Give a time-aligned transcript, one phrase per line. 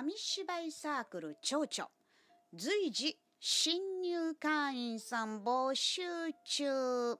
[0.00, 1.90] 紙芝居サークル町長
[2.54, 6.00] 随時新入会員さん募集
[6.42, 7.18] 中。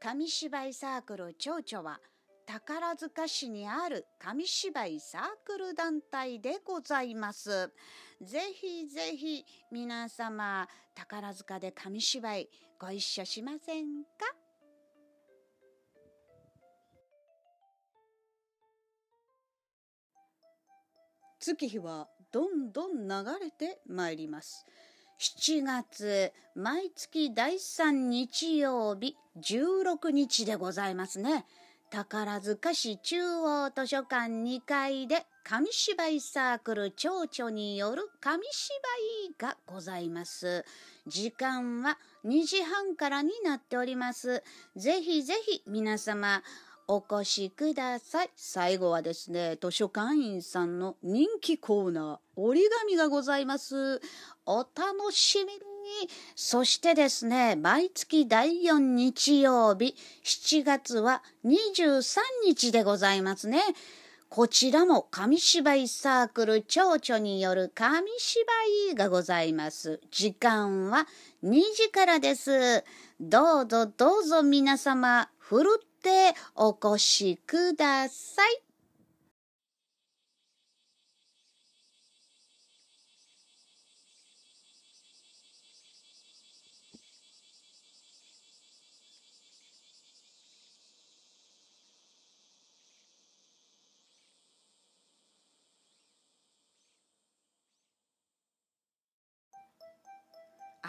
[0.00, 2.00] 紙芝居サークル町長は
[2.46, 7.70] 宝塚市にある紙芝居サークル団体でございます。
[8.22, 12.48] ぜひぜひ皆様宝塚で紙芝居
[12.80, 14.24] ご一緒しませんか？
[21.38, 24.66] 月日はどんどん流れてまいります。
[25.20, 31.44] 7月毎月第3日曜日16日でございますね。
[31.90, 38.74] 宝塚市中央図書館2階で紙芝居サークル蝶々による紙芝
[39.28, 40.64] 居がございます。
[41.06, 44.42] 時間は2時半からになっております。
[44.74, 46.42] ぜひぜひ皆様
[46.88, 48.30] お越しください。
[48.36, 54.00] 最後はですね、図書館員さんの人気コーナー、折り紙がございます。
[54.46, 55.60] お楽しみに。
[56.36, 62.12] そしてですね、毎月第4日曜日、7月は23
[62.44, 63.60] 日でございますね。
[64.34, 68.42] こちらも紙芝居サークル蝶々による紙芝
[68.92, 70.00] 居がございます。
[70.10, 71.06] 時間は
[71.44, 72.82] 2時からです。
[73.20, 78.71] どうぞどうぞ皆様、ふるってお越しください。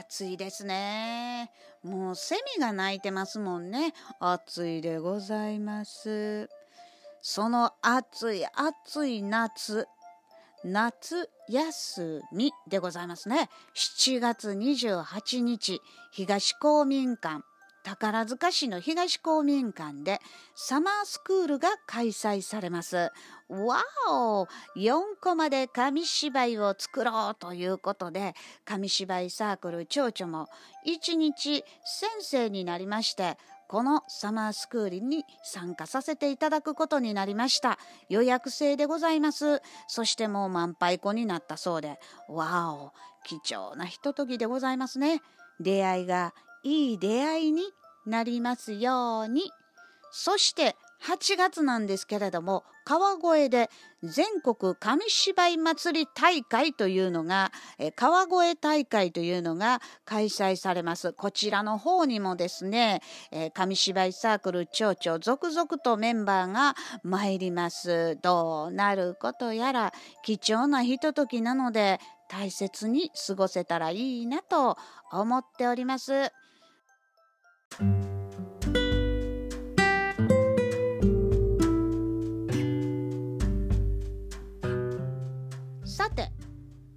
[0.00, 1.50] 暑いですね。
[1.82, 3.92] もうセミが鳴いてますもんね。
[4.18, 6.48] 暑いでございます。
[7.20, 9.86] その暑い暑い夏、
[10.64, 13.50] 夏休みでございますね。
[13.74, 15.80] 7月28日、
[16.12, 17.44] 東公民館
[17.82, 20.20] 宝塚市の東公民館で
[20.54, 23.10] サマースクールが開催されます。
[23.48, 24.46] わお
[24.76, 30.48] !4 コマで紙芝居を作ろうということで紙芝居サークル蝶々も
[30.86, 33.36] 1日先生になりまして
[33.70, 37.78] このサマースクールに参加させていただくことになりました。
[38.08, 39.62] 予約制でございます。
[39.86, 42.92] そしてもう満杯子になったそうで、わお
[43.24, 45.22] 貴重なひとときでございますね。
[45.60, 47.62] 出会いがいい出会いに
[48.06, 49.50] なりますように。
[50.12, 53.70] そして8月なんですけれども川越で
[54.02, 57.52] 全国紙芝居祭り大会というのが
[57.94, 63.00] 川越大会というのが開催されますこちらの方にもですね
[63.54, 69.92] 紙芝居サークル町長続々とメンバーが参りますどうなることやら
[70.24, 74.76] 貴重なひとときなので大切に過ごせたらいいなと
[75.12, 76.30] 思っております。
[85.84, 86.30] さて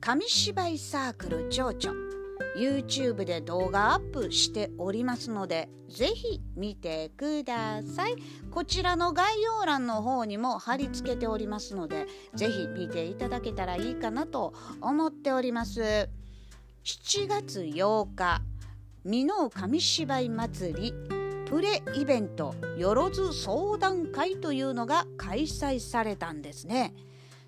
[0.00, 2.10] 紙芝居サークル蝶々。
[2.56, 8.16] YouTube で動画アップしておりますのでぜひ見てください。
[8.50, 16.08] こちらの概要欄の方にも貼り付けておりますのでぜひ見ていただけたらいいかなと思っております。
[16.82, 18.42] 7月8日
[19.04, 20.94] 美濃紙芝居祭り
[21.46, 26.94] プレイベントよろず相談会というのが開催されたんですね。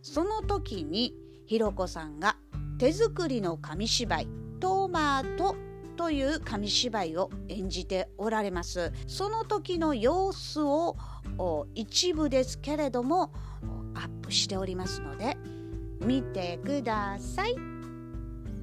[0.00, 1.14] その時に
[1.46, 2.36] ひろこさんが
[2.78, 4.28] 手作りの紙芝居
[4.60, 5.54] トマト
[5.96, 8.90] という紙芝居を演じておられます。
[9.06, 10.96] その時の様子を
[11.74, 13.30] 一部ですけれども
[13.94, 15.36] アップしておりますので
[16.00, 17.54] 見てください。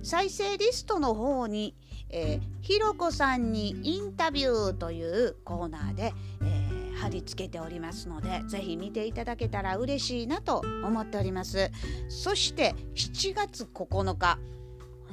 [0.02, 1.76] 再生リストの方に
[2.10, 11.72] えー、ひろこさんにインタビューというコーナーで、えー、貼り付けておりますのでぜひ見ていただけたら嬉しいなと思っております。
[12.10, 14.40] そして7月9日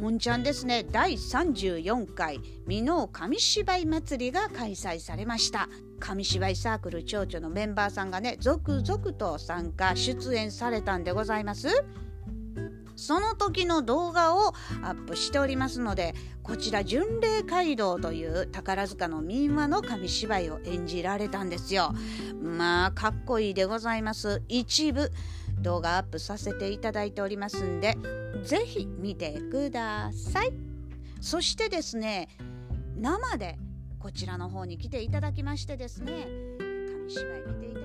[0.01, 0.85] 本ちゃんですね。
[0.91, 5.69] 第34回美濃紙芝居祭りが開催されました。
[5.99, 11.69] 紙芝居サークル町長のメンバーさんがね続々と参加出演されたんでございます。
[12.97, 21.93] その時の動画をアップしておりますのでこちら巡礼街道という宝塚の民話の紙芝居を演じられたんですよ。
[22.43, 24.43] まあかっこいいでございます。
[24.49, 25.11] 一部
[25.61, 27.97] 動画アップさせていただいておりますんで
[28.45, 30.53] 是非見てください。
[31.21, 32.29] そしてですね
[32.97, 33.59] 生で
[33.99, 36.29] こちらの方に来ていただきましてですね
[36.59, 37.76] 紙芝居見ていただ